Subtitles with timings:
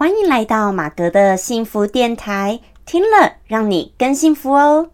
[0.00, 4.88] 欢迎来到马格的幸福电台，听了让你更幸福哦。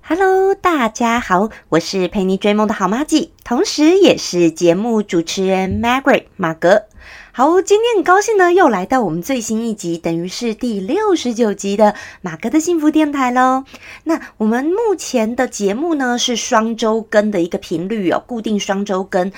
[0.00, 6.84] Hello，大家好，我是陪你追梦的好妈咪，同时也是节目主持人 Margaret 马格。
[7.36, 13.64] 好，今天很高兴呢，又来到我们最新一集，等于是第六十九集的马哥的幸福电台喽。
[14.04, 19.30] 那我们目前的节目呢是双周更的一个频率哦，固定双周更。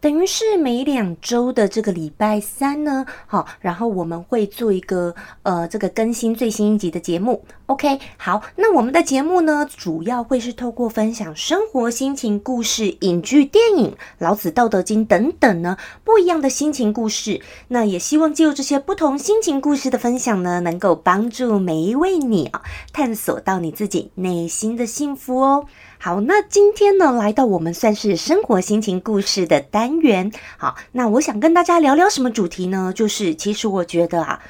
[0.00, 7.44] 等于是每两周的这个礼拜三呢，好，然后我们会做一个呃这个更新最新一集的节目。
[7.66, 17.40] OK，好，那我们的节目呢，主要会是透过分享生活心情故事、影剧、电影、老子、道德经等等呢不一样的心情故事。
[17.66, 22.62] 那也希望借由这些不同心情故事的分享呢，能够帮助每一位你啊，
[22.92, 25.66] 探索到你自己内心的幸福哦。
[26.00, 30.30] 好，那今天呢，来到我们算是生活心情故事的单元。
[30.56, 32.92] 好，那我想跟大家聊聊什么主题呢？
[32.94, 34.40] 就是其实我觉得啊，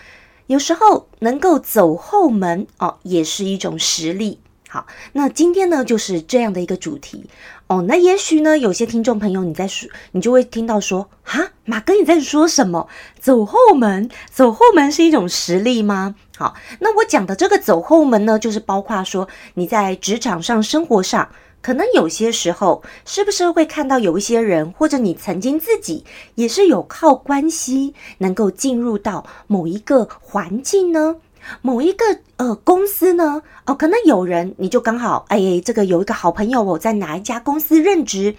[0.46, 4.40] 有时候能够走后门哦，也是一种实力。
[4.68, 7.24] 好，那今天呢，就是这样的一个主题
[7.68, 7.84] 哦。
[7.86, 12.88] 那也许呢，有些听众朋友你在说，你就会听到说，哈，马哥你在说什么？
[13.20, 16.16] 走后门，走后门是一种实力吗？
[16.36, 21.30] 好，那我讲的这个走后门呢，就是包括说你在职场上、生活上，
[21.60, 26.04] 可能有些时候是不是会看到有一些人，或者你曾经自己
[26.36, 31.16] 也是有靠关系能够进入到某一个环境呢？
[31.62, 32.04] 某一个
[32.36, 33.42] 呃公司呢？
[33.66, 38.34] 哦，可能有人你就刚好哎，这个有一个好朋友我，在哪一家公司任职，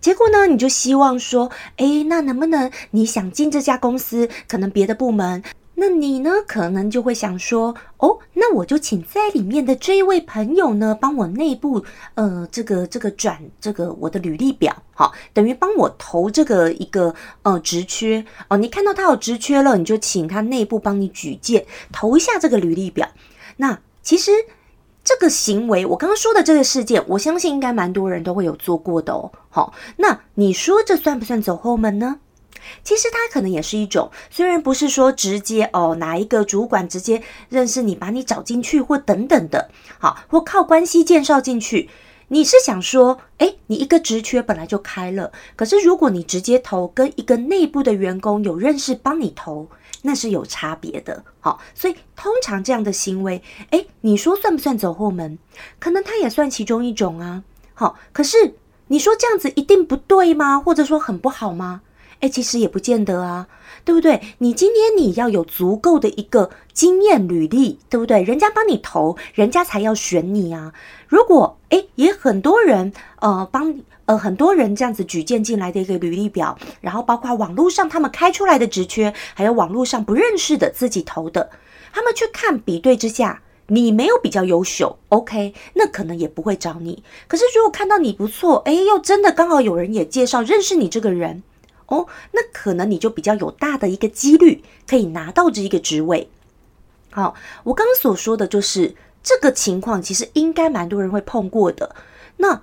[0.00, 4.28] 结果呢，你就希望说，哎，那能不能你想进这家公司？
[4.48, 5.42] 可能别的部门。
[5.78, 6.30] 那你呢？
[6.46, 18.56] 可能就会想说，哦，那我就请在里面的这一位朋友呢，帮我内部，呃，这个这个转这个我的履历表，好，等于帮我投这个一个呃职缺哦。
[18.56, 23.06] 你看到他有职缺了，你就请他内部帮你举荐投一下这个履历表。
[23.58, 24.32] 那其实
[25.04, 29.30] 这个行为，我刚刚说的这个事件，我相信应该蛮多人都会有做过的哦。
[29.50, 32.20] 好，那你说这算不算走后门呢？
[32.84, 41.88] 其实它可能也是一种，虽然不是说直接哦，哪一个主管直接认识你，把你找进去或等等的，好，或靠关系介绍进去。
[42.28, 49.68] 你是想说，哎，你一个职缺本来就开了，可是如果你直接投，跟一个内部的员工有认识帮你投，
[50.02, 51.22] 那是有差别的。
[51.38, 53.40] 好，所以通常这样的行为，
[53.70, 55.38] 哎，你说算不算走后门？
[55.78, 57.44] 可能它也算其中一种啊。
[57.74, 58.56] 好，可是
[58.88, 60.58] 你说这样子一定不对吗？
[60.58, 61.82] 或者说很不好吗？
[62.20, 63.46] 哎，其实也不见得啊，
[63.84, 64.20] 对不对？
[64.38, 68.22] 你今天你要有足够的一个经验履历，对不对？
[68.22, 70.72] 人家帮你投，人家才要选你啊。
[71.08, 81.50] 如果哎，也很多人呃帮呃很多人这样子举荐进来的一个履历表，然后包括网络上他们开出来的职缺，还有网络上不认识的自己投的，
[81.92, 87.02] 他们去看比对之下，你没有比较优秀，OK，那可能也不会找你。
[87.28, 91.42] 可是如果看到你不错，哎，又真的刚好有人也介绍认识你这个人。
[91.86, 96.28] 哦，那可能你就比较有大的一个几率可以拿到这一个职位。
[97.10, 101.94] 好，我刚刚所说的就是这个情况，其实应该蛮多人会碰过的。
[102.38, 102.62] 那，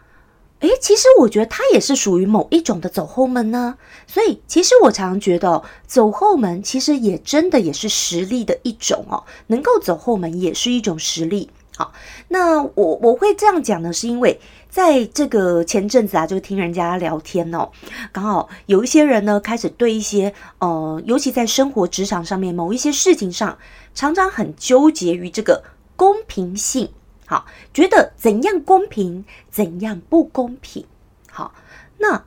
[0.59, 3.78] 诶，其实我觉得它也是属于某一种的走后门呢。
[4.06, 11.50] 所以，其实我常常觉得走后门其实也真的也是实力的一种哦，能够走后门也是一种实力。
[11.75, 11.94] 好，
[12.28, 14.39] 那我我会这样讲呢，是因为。
[14.73, 17.69] 在这个前阵子啊，就听人家聊天哦，
[18.11, 23.56] 刚好有一些人呢，开始对一些呃，尤其在生活职场上面某一些事情上，
[23.94, 25.63] 常常很纠结于这个
[25.95, 26.89] 公平性，
[27.28, 30.83] 好，觉得怎样公平，怎样不公平，
[31.29, 31.53] 好，
[32.00, 32.23] 那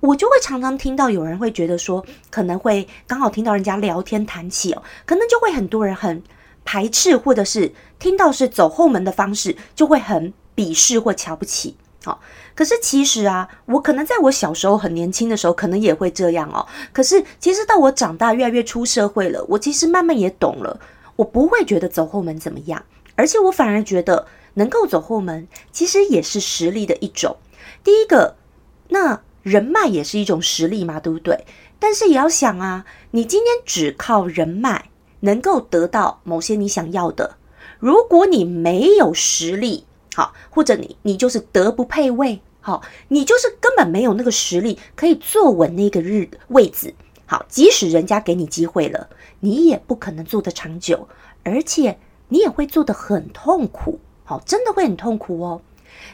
[0.00, 6.22] 我就会常常听到有人会觉得说，可能会刚好听到人家聊天谈起哦，可能就会很多人很
[6.62, 11.74] 排斥，或者是听到是走后门的方式，就会很鄙视或瞧不起。
[12.06, 12.20] 好，
[12.54, 16.64] 可是其实啊，我可能在我小时候很年轻的时候，可能也会这样哦。
[16.92, 20.78] 可是其实到我长大，越来越出社会了，我其实慢慢也懂了，
[21.16, 22.80] 我不会觉得走后门怎么样，
[23.16, 27.38] 而且我反而觉得能够走后门，其实也是实力的一种。
[27.82, 28.36] 第一个，
[28.90, 31.44] 那人脉也是一种实力嘛，对不对？
[31.80, 37.34] 但是也要想啊，你今天只靠人脉能够得到某些你想要的，
[37.80, 39.85] 如果你没有实力。
[40.16, 46.94] 好，或者你你就是德不配位，好，你就是根本没有那个实力可以坐稳那个日位置。
[47.26, 49.10] 好，即使人家给你机会了，
[49.40, 51.06] 你也不可能做得长久，
[51.42, 51.98] 而且
[52.30, 54.00] 你也会做得很痛苦。
[54.24, 55.60] 好，真的会很痛苦哦。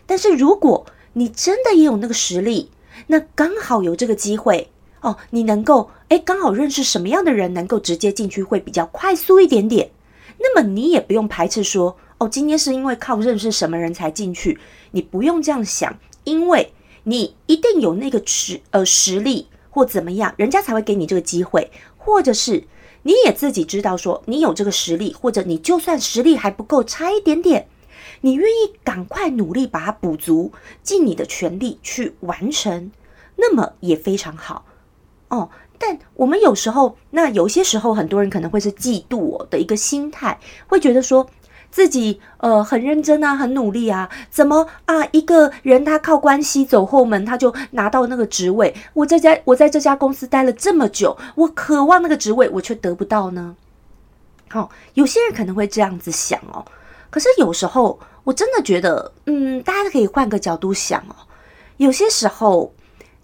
[0.05, 2.73] 但是如果你真的也有那个实力，
[3.07, 9.93] 那刚好有这个机会哦，你能够哎，刚好认识什么样的人，能够直接进去会比较快速一点点。
[10.41, 14.61] 那么你也不用排斥说哦，今天是因为靠认识什么人才进去，
[14.93, 16.73] 你不用这样想，因为
[17.03, 22.65] 你一定有那个实呃实力或怎么样，人家才会给你这个机会，或者是。
[23.05, 27.67] 你也自己知道，说你有这个实力，或者你就算实力还不够，差一点点，
[28.21, 30.53] 你愿意赶快努力把它补足，
[30.85, 32.93] 尽你的全力去完成，
[33.35, 34.67] 那么也非常好
[35.31, 35.51] 哦。
[35.77, 40.39] 但我们有时候，那有些时候，很多人可能会是嫉妒我的一个心态，
[40.69, 41.29] 会觉得说。
[41.73, 48.73] 自己呃很认真啊，很努力啊，怎么啊一个人他靠关系走后门，他就拿到那个职位？
[48.93, 53.57] 我在家我在这家公司待了这么久，我渴望那个职位，我却得不到呢？
[54.51, 56.63] 好，有些人可能会这样子想哦。
[57.09, 61.17] 可是有时候我真的觉得，嗯，大家可以换个角度想哦。
[61.79, 62.75] 有些时候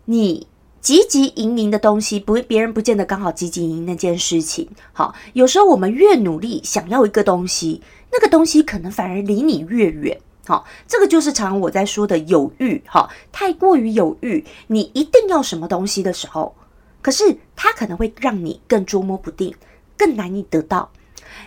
[0.07, 0.47] 你
[0.83, 4.67] 汲汲营营的东西，不别人不见得刚好汲汲营那件事情。
[4.95, 7.83] 好，有时候我们越努力想要一个东西。
[8.11, 16.55] 那个东西可能反而离你越远，好，这个就是常我在说的有欲，哈，太过于有欲，你一定要什么东西的时候，
[17.03, 19.55] 可是它可能会让你更捉摸不定，
[19.97, 20.91] 更难以得到。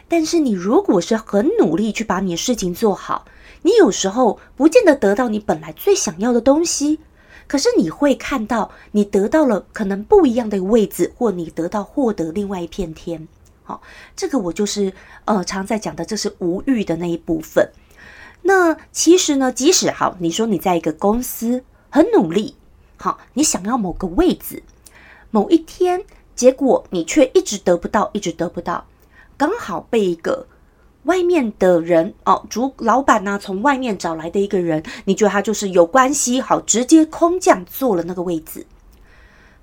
[0.07, 3.25] 但是你如果是很努力去把你的事情做好，
[3.63, 6.99] 你有时候不见得得到你本来最想要的东西，
[7.47, 13.27] 可是你会看到你得到了可能不一样的位置，或你得到获得另外一片天。
[13.71, 13.81] 哦，
[14.15, 14.93] 这个我就是
[15.25, 17.71] 呃常在讲的，这是无欲的那一部分。
[18.43, 22.55] 那其实呢，即使好，你说你在一个公司很努力，
[22.97, 24.63] 好，你想要某个位置，
[25.29, 26.03] 某一天，
[26.35, 28.85] 结果你却一直得不到，一直得不到，
[29.37, 30.47] 刚好被一个
[31.03, 38.65] 外面的人哦，主老板呢从外面找来的一个人，你觉得他就是有关系，好，直接空降坐了那个位置，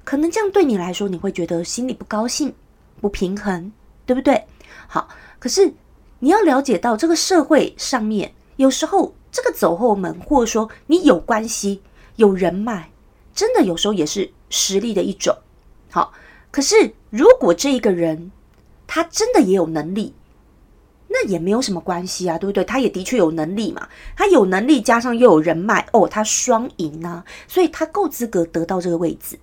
[0.04, 2.54] 可能这样对你来说，你会觉得心里不高兴，
[3.00, 3.72] 不平衡。
[4.08, 4.46] 对不对？
[4.86, 5.06] 好，
[5.38, 5.70] 可是
[6.20, 11.82] 你要了解到，这个社会上面有时候这个走后门，或者说你有关系、
[12.16, 12.88] 有人脉，
[13.34, 15.36] 真的有时候也是实力的一种。
[15.90, 16.14] 好，
[16.50, 18.32] 可是如果这一个人
[18.86, 20.14] 他真的也有能力，
[21.08, 22.64] 那也没有什么关系啊，对不对？
[22.64, 29.38] 他也的确有能力嘛，他有能力加上又有人脉，哦，他双赢啊，所以他够资格得到这个位置。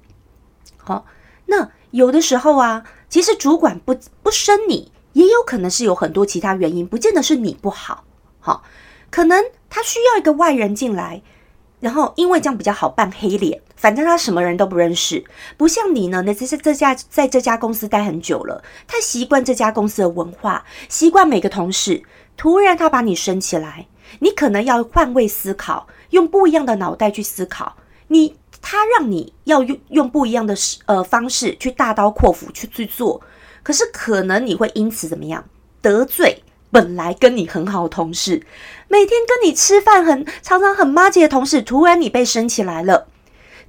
[0.78, 1.06] 好，
[1.46, 2.84] 那有的时候啊。
[3.16, 8.04] 其实主管不不升你，也有可能是有很多其他原因，不见得是你不好，
[8.42, 8.62] 好，
[9.10, 11.22] 可能他需要一个外人进来，
[11.80, 15.24] 然后因为这样比较好扮黑脸，反正他什么人都不认识，
[15.56, 22.04] 不像你呢，那这是这家在这家公司待很久了，他习惯这家公司的文化，习惯每个同事，
[22.36, 23.88] 突然他把你升起来，
[24.20, 27.78] 你可能要换位思考，用不一样的脑袋去思考，
[28.10, 28.36] 你。
[28.68, 30.56] 他让你要用用不一样的
[30.88, 33.22] 呃方式去大刀阔斧去去做，
[33.62, 35.46] 可是可能你会因此怎么样？
[35.84, 36.42] 得罪
[36.72, 38.42] 本来跟你很好的同事，
[38.88, 43.06] 每天跟你吃饭很常常很妈姐的同事，突然你被升起来了，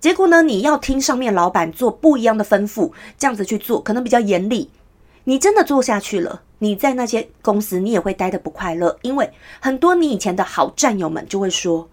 [0.01, 4.71] 结果呢你要听上面老板做不一样的吩咐，这样子去做可能比较严厉，
[5.25, 11.91] 你真的做下去了，你在那些公司你也会待的不快乐，因为很多你以前的好战友们就会说。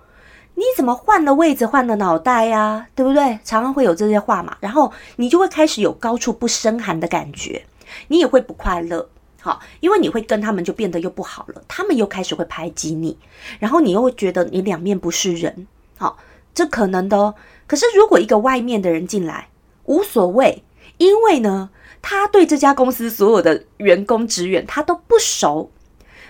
[0.56, 2.88] 你怎么换了位置，换了脑袋呀？
[2.94, 3.40] 对不对？
[3.44, 7.66] 常常会有这些话嘛，然后你就会开始有高处不胜寒的感觉，
[8.08, 9.10] 你也会不快乐，
[9.42, 13.18] 好，因为你会跟他们就变得又不好了，他们又开始会排挤你，
[13.60, 16.18] 然后你又会觉得你两面不是人，好，
[16.54, 17.34] 这可能的哦。
[17.66, 19.50] 可是如果一个外面的人进来，
[19.86, 20.64] 无所谓，
[20.98, 25.72] 因为呢，他对这家公司所有的员工职员他都不熟，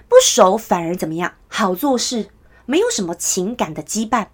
[0.07, 2.27] 不熟反而怎么样，好做事。
[2.65, 4.27] 没有什么情感的羁绊。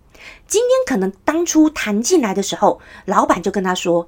[0.47, 4.07] 今天可能当初谈进来的时候，老板就跟他说，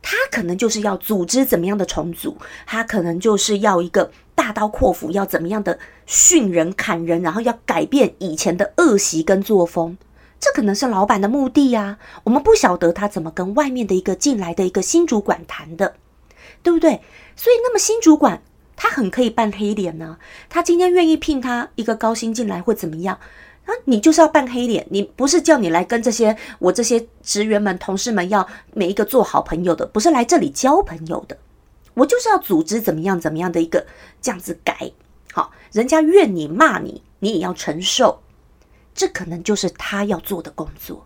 [0.00, 9.98] 他可能就是要组织怎么样的重组，他可能就是要一个大刀阔斧，要怎么样的训人砍人，然后要改变以前的恶习跟作风。
[10.38, 11.98] 这可能是老板的目的呀。
[12.22, 15.96] 我们不晓得他怎么跟外面的一个进来的一个新主管谈的，
[16.62, 17.02] 对不对？
[17.34, 18.40] 所以，那么新主管
[18.76, 20.18] 他很可以扮黑脸呢。
[20.48, 23.18] 他今天愿意聘他一个高薪进来，会怎么样？
[23.68, 31.36] 啊，你就是要扮黑脸，你不是叫你来跟这些我这些职员们、同事们要每一个做好朋友的，不是来这里交朋友的。
[31.92, 33.86] 我就是要组织怎么样怎么样的一个
[34.22, 34.90] 这样子改，
[35.34, 38.22] 好，人家怨你骂你，你也要承受，
[38.94, 41.04] 这可能就是他要做的工作。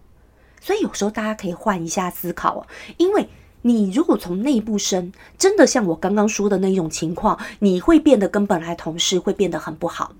[0.61, 2.67] 所以有时候大家可以换一下思考哦，
[2.97, 3.29] 因为
[3.63, 10.13] 你如果从内部升，真的像我刚刚说的那种情况，你会变得跟本来同事会变得很不好。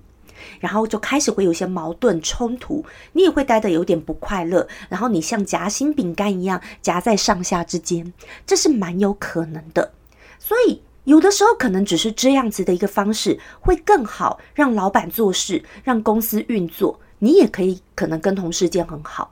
[0.59, 8.13] 然后就开始会有一些矛盾冲突，你也会待得有点不快乐，然后你像夹心饼干一样夹在上下之间，
[8.45, 9.91] 这是蛮有可能的。
[10.39, 19.31] 所以有的时候可能只是这样子的一个方式会更好，让老板做事，让公司运作，你也可以可能跟同事间很好。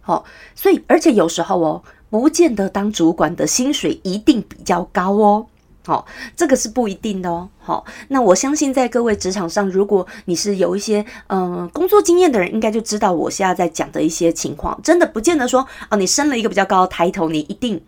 [0.00, 5.46] 好，所以而且有时候哦，不见得当主管的薪水一定比较高哦。
[5.88, 6.04] 好，
[6.36, 7.48] 这个是不一定的哦。
[7.58, 17.82] 好，那我相信在各位职场上，如果你是有一些嗯工作经验的人，应该就知道我现在在讲的一些情况，真的不见得说啊，你升了一个比较高的抬头，你一定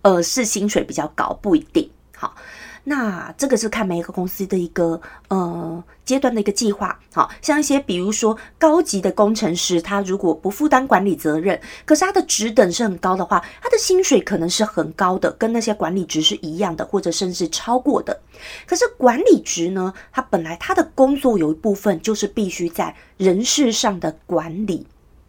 [0.00, 1.90] 呃是薪水比较高，不一定。
[2.16, 2.34] 好。
[2.84, 18.20] 那这个是看每一个公司的一个呃阶段的一个计划，好像一些比如说高级的工程师，他如果不负担管理责任，可是他的职等是很高的话，他的薪水可能是很高的，跟那些管理职是一样的，或者甚至超过的。
[18.66, 24.84] 可是管理职呢，他本来他的工作有一部分就是必须在人事上的管理，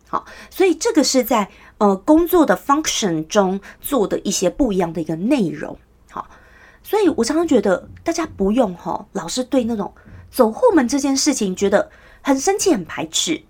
[0.08, 5.78] 好，所以这个是在呃工作的 function 中做的一些不一样的一个内容，
[6.84, 9.94] 所以，我常常觉得大家不用哈，老是对那种
[10.30, 11.90] 走后门这件事情觉得
[12.22, 13.42] 很生气、很排斥。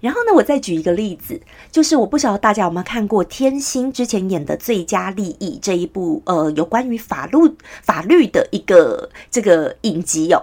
[0.00, 7.38] 然后呢，我再举一个例子，就是我不晓得大家有没有看过天心之前演的《最佳利益》这一部呃有关于法律
[7.82, 10.42] 法律的一个这个影集哦，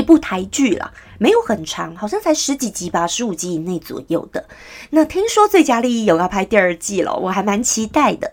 [0.00, 0.92] 一部台剧啦。
[1.18, 4.48] 没有很长，好像才十几集吧，十五集以内左右的。
[4.88, 8.32] 那听说《最佳利益》有要拍第二季了，我还蛮期待的。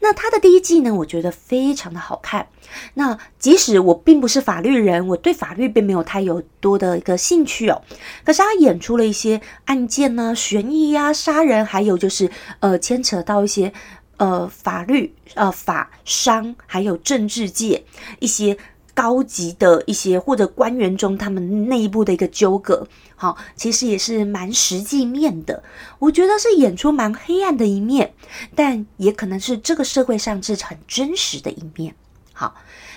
[0.00, 2.46] 那它的第一季呢，我觉得非常的好看。
[2.94, 7.82] 那即使我并不是法律人，我对法律并没有太有多的一个兴趣哦。
[8.24, 13.70] 可是他演出了一些案件呢，悬疑呀、杀人，还有就是呃牵扯到一些
[14.16, 17.84] 呃法律、呃法商，还有政治界
[18.20, 18.56] 一些。
[18.94, 25.62] 高级的一些或者官员中，他们内部的一个纠葛，好，其实也是蛮实际面的。
[25.98, 28.12] 我觉得是演出蛮黑暗的一面，
[28.54, 31.94] 但也可能是这个社会上是很真实的一面。
[32.34, 32.54] 好，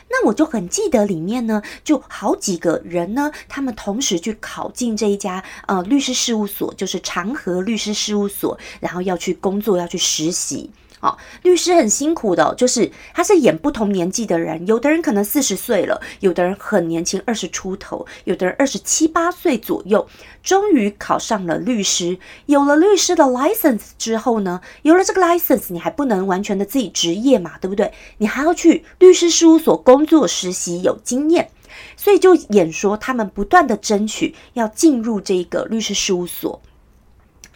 [0.10, 10.72] 那我就很记得里面呢，就好几个人呢，他们同时去考进这一家呃律师事务所，就是长河律师事务所，然后要去工作，要去实习。
[11.02, 20.08] 哦，律师很辛苦的，就是他是演不同年纪的人，有的人可能四十岁了，有的人很年轻，二十出头，有的人二十七八岁左右，
[20.42, 22.18] 终于考上了律师。
[22.48, 27.94] 有了律师的 license 之后呢，有了这个 license，你还不能完全的自己职业嘛，对不对？
[28.18, 31.52] 你还要去律师事务所工作实习，有经验，
[31.96, 36.62] 所以就演说他们不断的争取要进入这个律师事务所，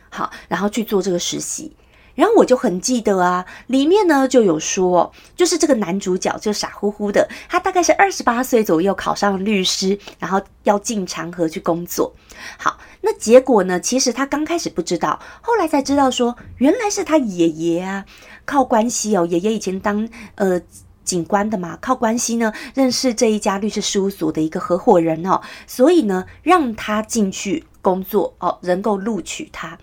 [0.09, 1.71] 好，然后去做这个实习。
[2.19, 12.13] 然后我就很记得啊，里面呢就有说，就是这个男主角就傻乎乎的，他大概是二十八岁左右考上律师，然后要进长河去工作。
[12.57, 18.03] 好，那结果呢，其实他刚开始不知道，后来才知道说，原来是他爷爷啊，
[18.43, 20.61] 靠关系哦，爷爷以前当呃
[21.05, 29.77] 警官的嘛，靠关系呢认识这一家律师事务所的一个合伙人哦，所以呢让他进去工作哦，能够录取他。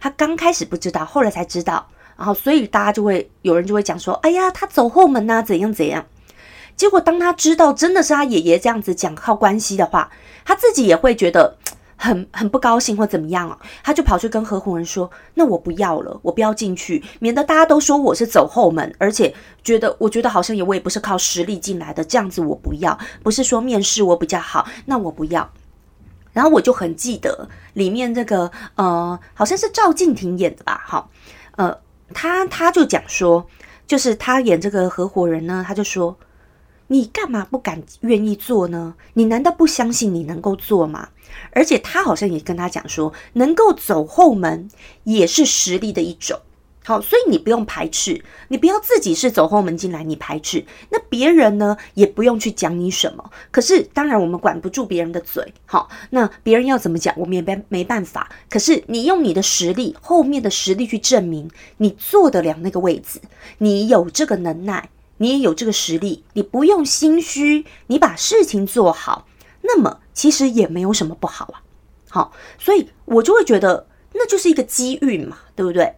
[0.00, 1.86] 他刚开始不知道，后来才知道，
[2.16, 6.06] 然后所以大家就会有人就会讲说：“哎呀，他走后门呐，怎样怎样。”
[6.76, 10.10] 结果当他知道真的是他爷爷这样子讲靠关系的话，
[10.44, 11.56] 他自己也会觉得
[12.00, 13.58] 很很不高兴或怎么样啊？
[13.82, 22.96] 他就跑去跟合伙人说：“那我不要了，我不要进去，免得大家都说我是走后门，而且觉得我觉得好像也我也不是靠实力进来的，这样子我不要。
[23.24, 25.50] 不是说面试我比较好，那我不要。”
[26.38, 31.10] 然后我就很记得里面这个呃，好像是赵静婷演的吧，好，
[31.56, 31.76] 呃，
[32.14, 33.44] 他他就讲说，
[33.88, 36.16] 就是他演这个合伙人呢，他就说，
[36.86, 38.94] 你干嘛不敢愿意做呢？
[39.14, 41.08] 你难道不相信你能够做吗？
[41.50, 44.68] 而且他好像也跟他讲说，能够走后门
[45.02, 46.38] 也是实力的一种。
[46.88, 53.30] 好，所以你不用排斥，你不要自己是走后门进来，你排斥，那别人呢也不用去讲你什么。
[53.50, 58.30] 可是当然我们管不住别人的嘴，好，那别人要怎么讲，我们也没没办法。
[58.48, 63.20] 可是你用你的实力，后面的实力去证明你做得了那个位置，
[63.58, 69.26] 你有这个能耐，你也有这个实力，你不用心虚，你把事情做好，
[69.60, 71.60] 那么其实也没有什么不好啊。
[72.08, 75.92] 好，所以我就会觉得那就是一个机遇嘛，对不对？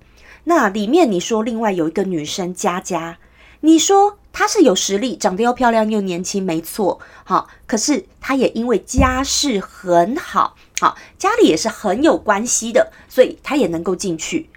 [0.44, 3.18] 那里面你说另外有一个女生佳佳，
[3.60, 14.48] 你说她是有实力，长得又漂亮又年轻，没错，好，可是她也因为家世很好，好，家里也是很有关系的，所以她也能够进去。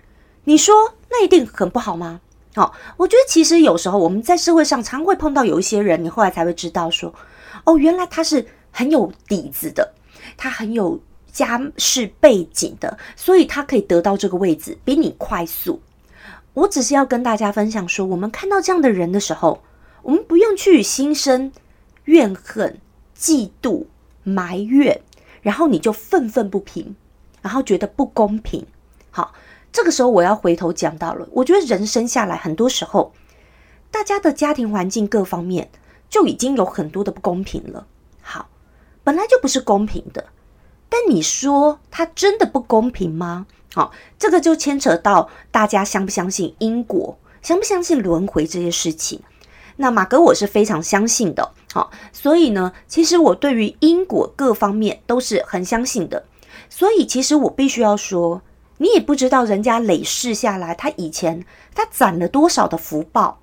[0.46, 2.22] 你说那一定很不好吗？
[2.56, 7.14] 好，我觉得其实有时候我们在社会上常会碰到有一些人，你后来才会知道说，
[7.66, 9.94] 哦，原来他是很有底子的。
[10.38, 11.00] 他很有
[11.34, 15.82] 家世背景的，所以他可以得到这个位置比你快速。
[16.54, 19.64] 我只是要跟大家分享说，我们看到这样的人的时候，
[20.04, 21.52] 我们不用去心生
[22.06, 22.80] 怨恨、
[23.18, 23.88] 嫉妒、
[24.24, 25.02] 埋怨，
[25.42, 26.96] 然后你就愤愤不平，
[27.42, 28.68] 然后觉得不公平。
[29.10, 29.34] 好，
[29.72, 33.12] 这个时候我要回头讲到了，我觉得人生下来很多时候，
[33.90, 35.72] 大家的家庭环境各方面
[36.08, 37.88] 就已经有很多的不公平了。
[38.22, 38.48] 好，
[39.04, 40.28] 本来就不是公平的，
[40.94, 43.48] 但你说它真的不公平吗？
[43.74, 49.20] 好，这个就牵扯到大家相不相信因果，相不相信轮回这些事情。
[49.78, 56.26] 那马哥我是非常相信的，好，所以呢，其实我对于因果各方面都是很相信的。
[56.70, 58.44] 所以其实我必须要说，
[58.78, 63.40] 你也不知道人家累世下来，他以前他攒了多少的福报，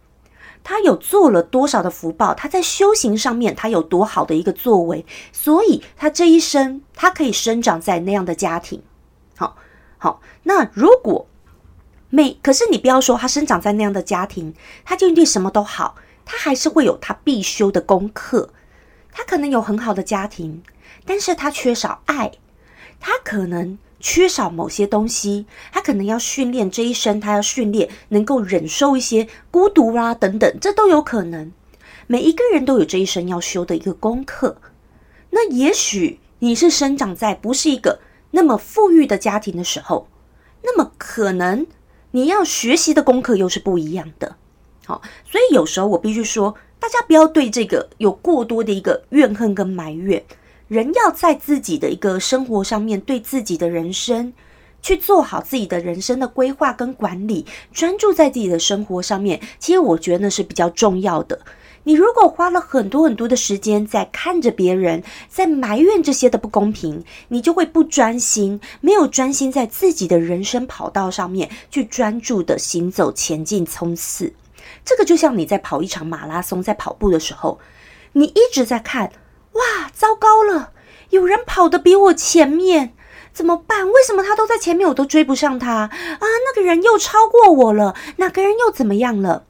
[0.62, 8.82] 他有做了多少的福报，他在修行上面他有多好的一个作为，所以他这一生他可以生长在那样的家庭。
[9.36, 9.56] 好。
[10.02, 11.26] 好，那如果
[12.08, 18.48] 每，可是你不要说他生长在那样的家庭，他就一定什么都好，他还是会有他必修的功课。
[19.12, 20.62] 他可能有很好的家庭，
[21.04, 22.32] 但是他缺少爱，
[22.98, 31.52] 他可能缺少某些东西，他可能要训练这一生，他要训练能够忍受一些孤独啊等等，这都有可能。
[32.06, 34.56] 每一个人都有这一生要修的一个功课。
[35.30, 38.00] 那也许你是生长在不是一个。
[38.32, 40.08] 那么富裕的家庭的时候，
[40.62, 41.66] 那么可能
[42.12, 44.36] 你要学习的功课又是不一样的。
[44.86, 50.24] 好，所以有时候我必须说，大家不要对这个有过多的一个怨恨跟埋怨。
[50.70, 54.32] 人要在自己的一个生活上面，对自己的人生
[54.80, 59.40] 去做好自己的人生的规划跟管理，专注在自己的生活上面。
[59.58, 61.40] 其实我觉得那是比较重要的。
[61.82, 74.32] 你如果花了很多很多的时间在看着别人，在埋怨这些的不公平，你就会不专心，没有专心在自己的人生跑道上面去专注的行走前进冲刺。
[74.84, 77.58] 这个就像你在跑一场马拉松，在跑步的时候，
[78.12, 79.10] 你一直在看，
[79.60, 80.72] 哇，糟糕了，
[81.10, 82.94] 有人跑得比我前面，
[83.32, 83.86] 怎么办？
[83.86, 85.90] 为什么他都在前面，我都追不上他啊？
[86.20, 89.44] 那个人又超过我了，那个人又怎么样了？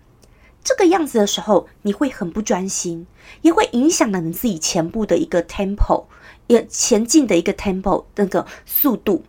[0.65, 3.07] 这个样子的时候，你会很不专心，
[3.43, 6.07] 也会影响了你自己前部的一个 tempo，
[6.49, 9.25] 也前进的一个 tempo 那个速度。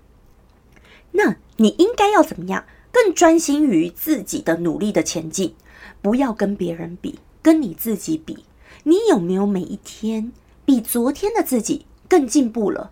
[1.12, 2.66] 那你应该要怎么样？
[2.92, 5.56] 更专心于自己的努力的前进，
[6.02, 8.46] 不要跟别人比，跟你自己比。
[8.84, 10.34] 你有没有每一天
[10.66, 12.92] 比昨天的自己更进步了？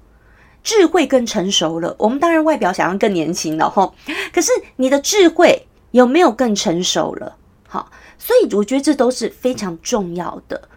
[0.64, 1.96] 智慧更成熟了？
[2.00, 3.96] 我们当然外表想要更年轻了吼，
[4.34, 7.38] 可是你的智慧有没有更成熟了？
[7.68, 7.92] 好。
[8.22, 10.68] 所以我觉得这都是非常重要的。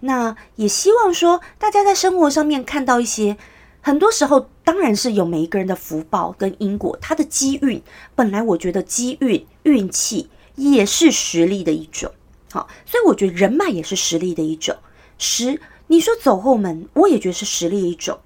[0.00, 3.36] 那也希望说，大家在生活上面看到一些，
[3.80, 7.82] 很多时候当然是有每一个人的福报跟因果，他的机运。
[8.14, 12.12] 本来我觉得机运、运气也是实力的一种。
[12.52, 14.76] 好，所以我觉得人脉也是实力的一种。
[15.18, 18.18] 实，你说走后门，我也觉得是实力一种。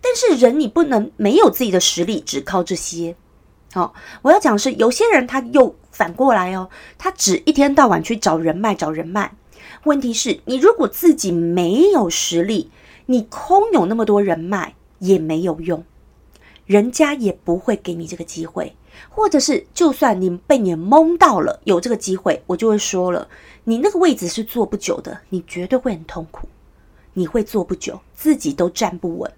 [0.00, 3.16] 但是人你不能没有自己的实力，只靠这些。
[3.72, 5.74] 好，我要讲的是有些人他又。
[5.92, 9.36] 反过来哦，他只一天到晚去找人脉，找人脉。
[9.84, 12.70] 问题是，你如果自己没有实力，
[13.04, 15.84] 你空有那么多人脉也没有用，
[16.64, 18.74] 人家也不会给你这个机会。
[19.10, 23.28] 或者是，就算你被你蒙到了有这个机会，我就会说了，
[23.64, 26.48] 你那个位置是坐不久的，你绝对会很痛苦，
[27.14, 29.32] 你会坐不久，自己都站不稳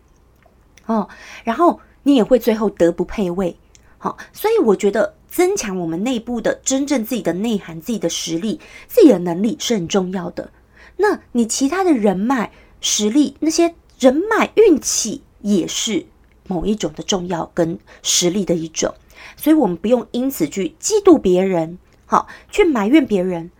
[0.86, 1.08] 哦。
[1.44, 3.56] 然后你也会最后德不配位。
[3.98, 5.14] 好，所以我觉得。
[5.34, 10.52] 增强我们内部的真正自己的内涵、自己的实力、自己的能力是很重要的。
[10.98, 16.06] 那你其他的人脉、实力、那些人脉、运气也是
[16.46, 18.94] 某一种的重要跟实力的一种。
[19.36, 23.50] 所以，我们不用因此去嫉妒别人，好去埋怨别人。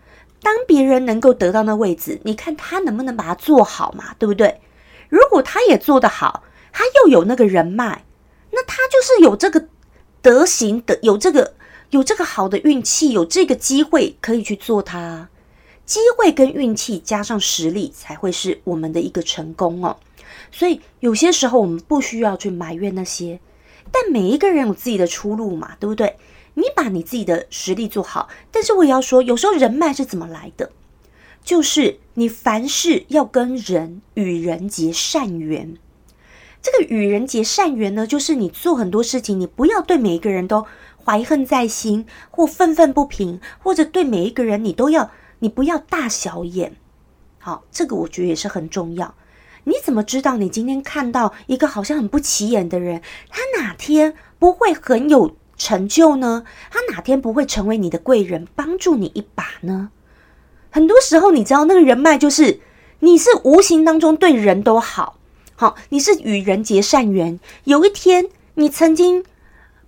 [0.45, 4.15] 当别人能够得到那位置，你看他能不能把它做好嘛？
[4.21, 4.61] 对不对？
[5.09, 8.05] 如果他也做得好，他又有那个人脉，
[8.53, 9.67] 那他就是有这个
[10.23, 11.55] 德行的，有这个。
[11.91, 15.29] 有这个好的运气，有这个机会可以去做它。
[15.85, 19.97] 机会跟运气加上实力，才会是我们的一个成功哦。
[20.51, 23.39] 所以有些时候我们不需要去埋怨那些，
[23.93, 26.17] 但每一个人有自己的出路嘛，对不对？
[26.55, 30.73] 你把你自己的实力做好，但是我也要说，有时候人脉是怎么来的？
[31.43, 35.77] 就是你凡事要跟人与人结善缘。
[36.63, 40.67] 这个与人结善缘呢，就是你做很多事情，你不要对每一个人都。
[41.07, 46.77] 怀恨在心，或愤愤不平，或者对每一个人，你都要，你不要大小眼。
[47.39, 49.15] 好，这个我觉得也是很重要。
[49.65, 56.45] 你怎么知道你今天看到一个好像很不起眼的人，他哪天不会很有成就呢？
[56.71, 59.91] 他哪天不会成为你的贵人，帮助你一把呢？
[60.71, 62.61] 很多时候，你知道那个人脉就是
[63.01, 65.19] 你是无形当中对人都好，
[65.55, 67.39] 好，你是与人结善缘。
[67.65, 69.25] 有一天，你曾经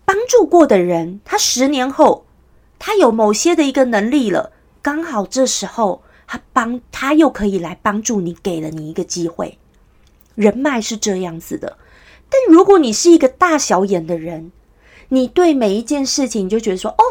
[0.05, 2.27] 帮助过的人，他十年后，
[2.79, 9.59] 他有某些的一个能力了，刚好这时候他帮他又可以来帮助你，给了你一个机会。
[10.37, 11.79] 人脉是这样子的，
[12.29, 14.53] 但如果你是一个大小眼的人，
[15.09, 17.03] 你对每一件事情你就觉得说，哦，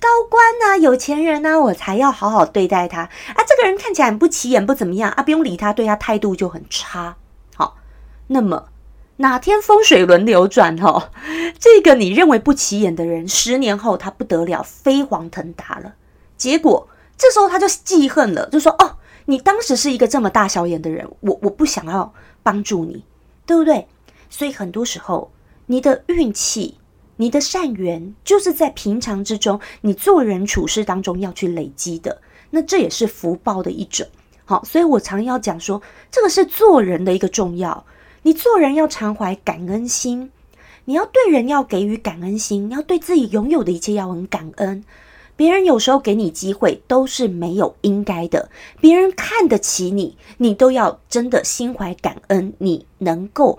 [0.00, 3.10] 高官呐，有钱人呐，我才要好好对待他啊。
[3.46, 7.16] 这个人看起来很不起眼，不怎么样啊，不用理他，对他态度就很差。
[7.54, 7.76] 好，
[8.28, 8.68] 那么
[9.16, 11.10] 哪天风水轮流转哈，
[11.58, 15.94] 这个你认为不起眼的人，十年后他不得了，飞黄腾达了。
[16.36, 22.12] 结果这时候他就记恨了，就说，哦，你当时是一个这么大小眼的人，我我不想要。
[22.46, 23.02] 帮助你，
[23.46, 23.88] 对不对？
[24.28, 25.32] 所以很多时候，
[25.64, 26.76] 你的运气、
[27.16, 32.20] 你的善缘，就是在平常之中，你做人处事当中要去累积的。
[32.50, 34.06] 那这也是福报的一种。
[34.44, 37.84] 好，所以我常要讲说，这个是做人的一个重要。
[38.22, 40.30] 你做人要常怀感恩心，
[40.84, 44.84] 你要对人要给予感恩心，你要对自己拥有的一切要很感恩。
[45.36, 48.50] 别人有时候给你机会都是没有应该的，
[48.80, 53.58] 别人看得起你，你都要真的心怀感恩，你能够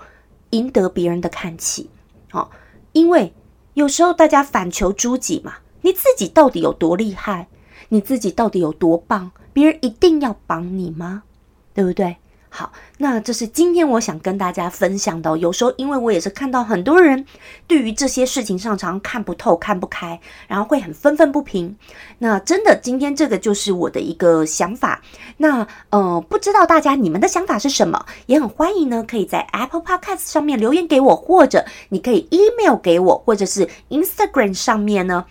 [0.51, 1.89] 赢得别人的看起，
[2.29, 2.49] 好，
[2.93, 3.33] 因为
[3.75, 7.47] 有时候大家反求诸己嘛，你自己到底有多厉害，
[7.89, 11.23] 你自己到底有多棒，别人一定要帮你吗？
[11.73, 12.15] 对不对？
[12.57, 15.37] 好，那这是今天我想跟大家分享的。
[15.39, 17.25] 有时候，因为我也是看到很多人
[17.67, 21.75] 对于这些事情上常看不透、看不开，然后会很愤愤不平。
[22.19, 25.01] 那真的，今天这个就是我的一个想法。
[25.35, 28.05] 那呃，不知道大家你们的想法是什么？
[28.27, 35.25] 也很欢迎呢，可以在 Apple Podcast 上面留言给我，或者你可以 email 给我，或者是 Instagram 上面呢。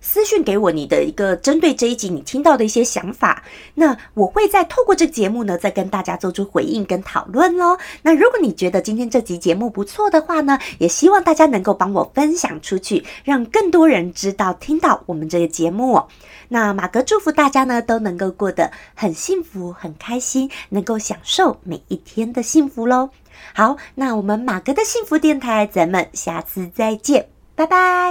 [0.00, 3.42] 私讯给我你的一个针对这一集你听到的一些想法，
[3.74, 7.78] 那我会再透过这个节目呢，再跟大家做出回应跟讨论喽。
[8.02, 16.02] 那如果你觉得今天这集节目不错的话呢，也希望大家能够帮我分享出去，让更多人知道听到我们这个节目。
[16.48, 23.10] 那马哥祝福大家呢都能够过得很幸福、很开心，能够享受每一天的幸福喽。
[23.54, 28.10] 好，那我们马哥的幸福电台，咱们下次再见，拜拜。